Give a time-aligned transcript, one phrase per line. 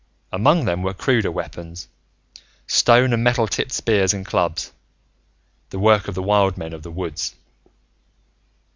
[0.31, 1.87] Among them were cruder weapons,
[2.65, 4.73] stone and metal tipped spears and clubs,
[5.69, 7.35] the work of the wild men of the woods.